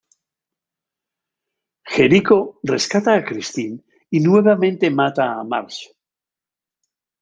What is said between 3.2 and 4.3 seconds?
Christine y